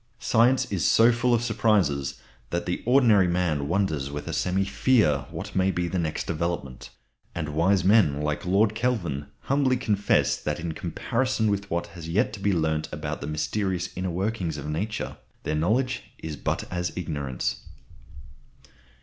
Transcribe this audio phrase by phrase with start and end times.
[0.17, 2.19] Science is so full of surprises
[2.49, 6.89] that the ordinary man wonders with a semi fear what may be the next development;
[7.35, 12.33] and wise men like Lord Kelvin humbly confess that in comparison with what has yet
[12.33, 16.91] to be learnt about the mysterious inner workings of Nature their knowledge is but as
[16.95, 17.61] ignorance.